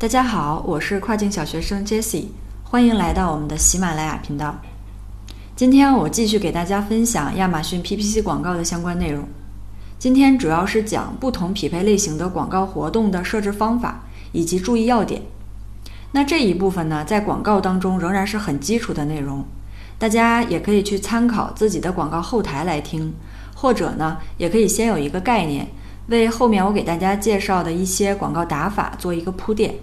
[0.00, 2.24] 大家好，我是跨境小学生 Jesse，
[2.64, 4.58] 欢迎来到我们的喜马拉雅频道。
[5.54, 9.28] 今天我继续给大家分享亚马逊 PPC 广告的相关内容。
[9.98, 14.02] 今天主要是讲不同匹配类型的广告活动的设置方法
[14.32, 15.20] 以及注意要点。
[16.12, 19.44] 那这一部分呢，在广告当中仍然是很基础的内容，
[19.98, 23.12] 大家也可以去参考自己的广告后台来听，
[23.54, 25.68] 或者呢，也可以先有一个概念，
[26.06, 29.74] 为后面我给大家介绍的一些广告打法做一个铺垫。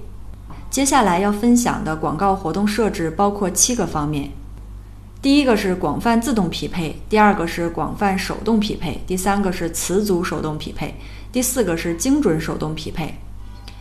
[0.69, 4.29] 接下来要分享的广告活动设置包括七个方面，
[5.21, 10.93] 第一个是广泛自动匹配，第二个是广泛手动匹配，第三个是词组手动匹配，
[11.31, 13.15] 第四个是精准手动匹配，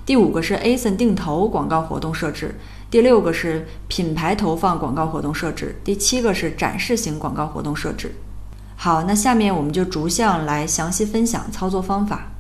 [0.07, 2.55] 第五个是 ASIN 定投广告活动设置，
[2.91, 8.15] 第六个是品牌投放广告活动设置，第七个是展示型广告活动设置。
[8.77, 12.33] 好，那下面我们就逐项来详细分享操作方法。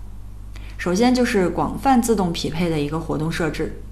[0.78, 3.82] 首先就是广泛自动匹配的一个活动设置。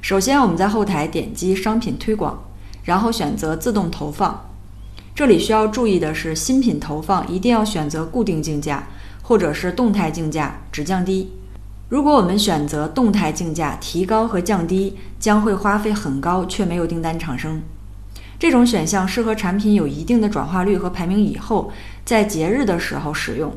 [0.00, 2.44] 首先，我们在后台点击商品推广，
[2.84, 4.48] 然后选择自动投放。
[5.14, 8.86] 这里需要注意的是，新品投放一定要选择固定竞价，
[9.22, 11.32] 或者是动态竞价，只降低。
[11.88, 17.62] 如果我们选择动态竞价，提高和降低将会花费很高，却没有订单产生。
[18.38, 21.72] 这种选项适合产品有一定的转化率和排名以后，
[22.04, 23.52] 在节日的时候使用。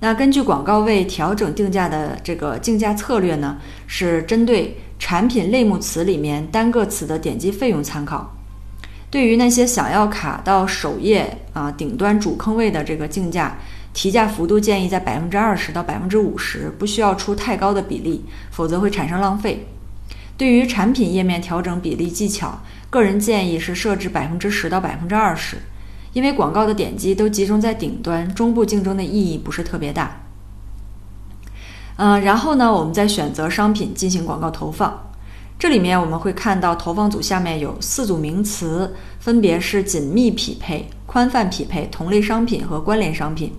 [0.00, 4.78] 那根据广告位调整定价的这个竞价策略呢，是针对。
[4.98, 8.34] 产品类目词里面单个词的点击费用参考。
[9.10, 13.56] 对于那些想要卡到首页啊顶端主坑位的这个竞价，
[13.94, 19.66] 提价幅度建议在百分之二十到百分之五十，不需要出太高的比例，否则会产生浪费。
[20.36, 22.60] 对于产品页面调整比例技巧，
[22.90, 25.56] 个人建议是设置百分之十到百分之二十，
[26.12, 30.27] 因为广告的点击都集中在顶端，中部竞争的意义不是特别大。
[31.98, 35.10] 嗯，然后呢，我们再选择商品进行广告投放。
[35.58, 43.52] 这里面我们会看到投放组下面有四组名词，分别是紧密匹配、宽泛匹配、同类商品和关联商品。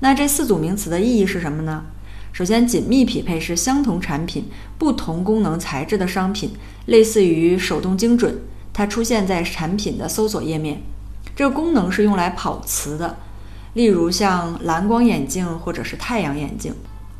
[0.00, 1.84] 那这四组名词的意义是什么呢？
[2.30, 6.50] 首先，紧密匹配是相同产品、不同功能材质的商品，
[6.84, 8.38] 类似于手动精准，
[8.74, 10.82] 它出现在产品的搜索页面。
[11.34, 13.16] 这个功能是用来跑词的，
[13.72, 16.74] 例如像蓝光眼镜或者是太阳眼镜。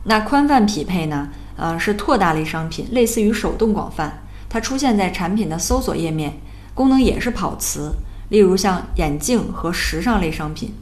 [0.08, 1.28] 那宽泛匹配呢？
[1.56, 6.38] 呃，是拓大类商品，类似于手动广泛，它出现在产品的搜索页面，
[6.74, 7.92] 功能也是跑词，
[8.28, 10.74] 例如像眼镜和时尚类商品。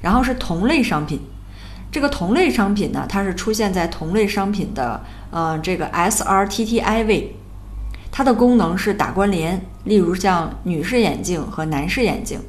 [0.00, 1.20] 然后是同类商品，
[1.92, 7.36] 这个同类商品呢，它是出现在同类商品的呃这个 SRTTI 位，
[8.10, 12.40] 它的功能是打关联，例如像女士眼镜和男士眼镜。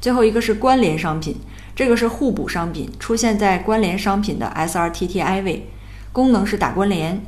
[0.00, 1.36] 最后一个是关联商品。
[1.76, 5.68] 这个是互补商品，出现在关联商品的 SRTTI 位，
[6.12, 7.20] 功能是打关联。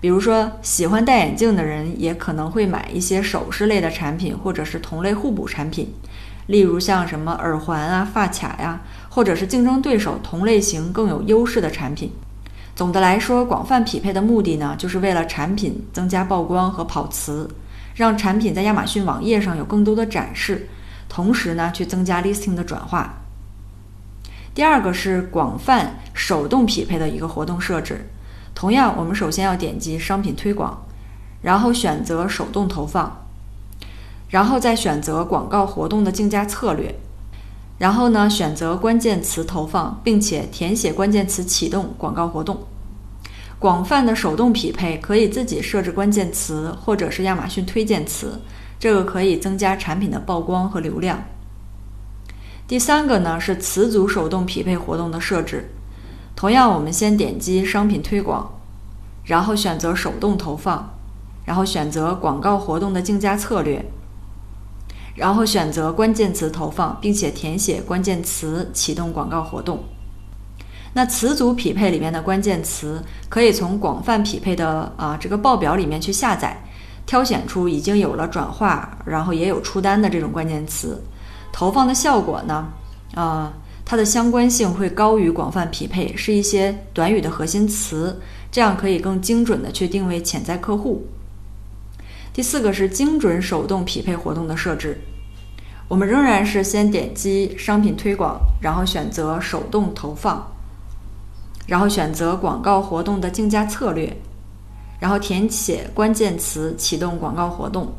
[0.00, 5.92] 比如说，喜欢戴眼镜的人也可能会买一些首饰类的产品，或者是同类互补产品，
[6.46, 12.12] 例如像什么耳环啊、发卡呀，或者是竞争对手同类型更有优势的产品。
[12.76, 17.48] 总的来说，广泛匹配的目的呢，就是为了产品增加曝光和跑词，
[17.94, 20.68] 让产品在亚马逊网页上有更多的展示，
[21.08, 23.23] 同时呢，去增加 listing 的转化。
[24.54, 28.06] 第二个是广泛手动匹配的一个活动设置，
[28.54, 30.80] 同样，我们首先要点击商品推广，
[31.42, 33.26] 然后选择手动投放，
[34.28, 36.94] 然后再选择广告活动的竞价策略，
[37.78, 42.56] 然后呢选择关键词投放，并且填写关键词启动广告活动。
[43.58, 48.40] 广泛的手动匹配可以自己设置关键词，或者是亚马逊推荐词，
[48.78, 51.20] 这个可以增加产品的曝光和流量。
[52.66, 55.68] 第三个呢是词组手动匹配活动的设置，
[56.34, 58.50] 同样我们先点击商品推广，
[59.24, 60.94] 然后选择手动投放，
[61.44, 63.84] 然后选择广告活动的竞价策略，
[65.14, 69.84] 然后选择关键词投放，并且填写关键词启动广告活动。
[70.94, 76.62] 那词组匹配里面的关键词可以从广泛匹配的啊这个报表里面去下载，
[77.04, 81.02] 挑选出已经有了转化，然后也有出单的这种关键词。
[81.54, 82.66] 投放的效果呢？
[83.14, 83.52] 啊，
[83.84, 88.20] 它的相关性会高于广泛匹配，是一些短语的核心词，
[88.50, 91.06] 这样可以更精准的去定位潜在客户。
[92.32, 94.98] 第四个是精准手动匹配活动的设置，
[95.86, 100.44] 我们仍然是先点击商品推广，然后选择手动投放，
[101.68, 104.12] 然后选择广告活动的竞价策略，
[104.98, 107.94] 然后填写关键词启动广告活动。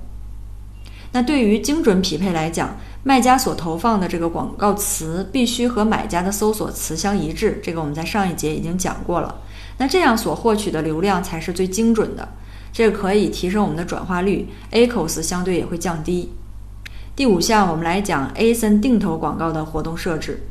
[1.13, 2.75] 那对于精准匹配来讲，
[3.07, 9.44] 卖家所投放的这个广告词必须和买家的搜索词相一致，这个我们在上一节已经讲过了。
[9.78, 12.28] 那这样所获取的流量才是最精准的，
[12.74, 16.34] 这个可以提升我们的转化率，ACOS 相对也会降低。
[17.16, 20.42] 第五项，我们来讲 ASIN 定投广告的活动设置。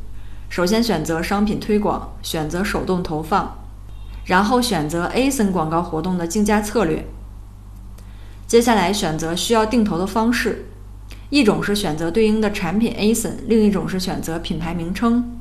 [0.47, 3.53] 首先选择商品推广，选择手动投放，
[4.23, 7.05] 然后选择 ASIN 广告活动的竞价策略。
[8.47, 10.67] 接下来选择需要定投的方式，
[11.29, 15.37] 一种是选择对应的产品 ASIN，另一种是选择品牌名称。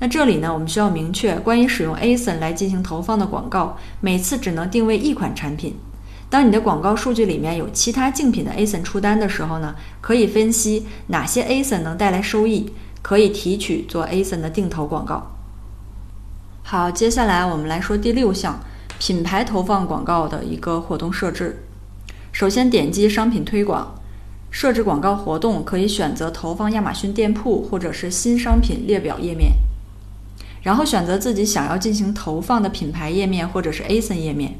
[0.00, 5.76] 那这里呢，我们需要明确，关于使用 ASIN 来进行投放的广告，每次只能定位一款产品。
[6.30, 12.72] 当你的广告数据里面有其他竞品的 ASIN 出单的时候呢，可以分析哪些 ASIN 能带来收益，
[13.02, 15.32] 可以提取做 ASIN 的定投广告。
[16.62, 18.60] 好，接下来我们来说第六项，
[18.98, 21.64] 品牌投放广告的一个活动设置。
[22.30, 23.97] 首先点击商品推广，
[24.60, 29.52] 设置广告活动，可以选择投放亚马逊店铺或者是新商品列表页面。
[30.62, 34.52] 然后选择自己想要进行投放的品牌页面或者是 ASIN 页面，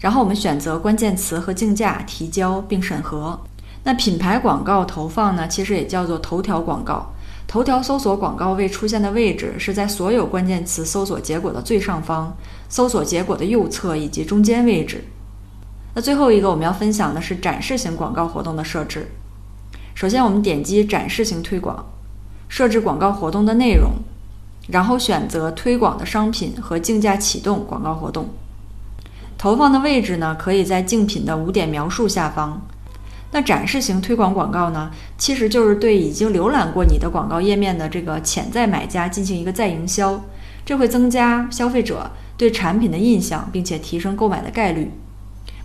[0.00, 3.38] 然后我们选择关键词和竞价提交并审核。
[3.84, 7.06] 那品牌广告投放呢，其实也叫做头条广告。
[7.46, 12.36] 头条搜索广告位出现的位置是在所有关键词搜索结果的最上方、
[12.68, 15.04] 搜索结果的右侧以及中间位置。
[15.94, 19.06] 那最后一个我们要分享的是展示型广告活动的设置。
[19.98, 21.84] 首先我们点击展示型推广，
[22.46, 23.90] 设置广告活动的内容。
[24.68, 28.28] 然后选择推广的商品和竞价启动广告活动，
[29.36, 32.62] 投放的位置呢，可以在竞品的五点描述下方。
[33.32, 40.22] 那展示型推广广告呢，其实就是对已经浏览过你的广告页面的这个潜在买家进行一个再营销，
[40.64, 44.92] 这会增加消费者对产品的印象，并且提升购买的概率。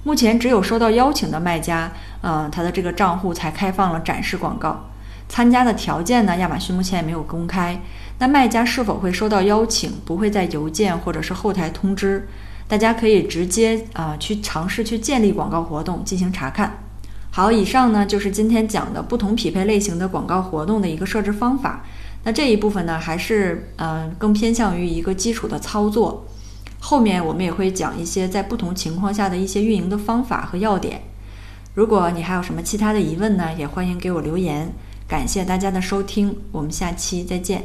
[0.03, 1.91] 目前只有收到邀请的卖家，
[2.21, 4.89] 嗯，他的这个账户才开放了展示广告。
[5.29, 6.35] 参加的条件呢？
[6.37, 7.79] 亚马逊目前也没有公开。
[8.19, 9.91] 那卖家是否会收到邀请？
[10.05, 12.27] 不会在邮件或者是后台通知。
[12.67, 16.77] 大家可以直接啊去尝试去建立广告活动进行查看。
[17.31, 21.83] 好，以上呢就是今天讲的不同匹配类型的广告活动的一个设置方法。
[22.25, 26.25] 那这一部分呢还是嗯更偏向于一个基础的操作。
[26.85, 31.01] 后面我们也会讲一些在不同情况下的一些运营的方法和要点。
[31.73, 34.69] 如果你还有什么其他的疑问呢，也欢迎给我留言。
[35.07, 37.63] 感谢大家的收听，我们下期再见。